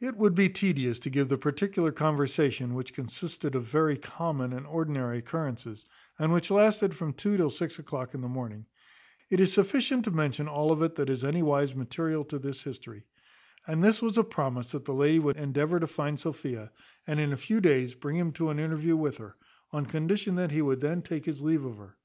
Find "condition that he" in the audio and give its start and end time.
19.86-20.60